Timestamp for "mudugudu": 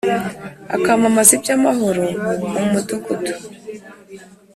2.71-3.33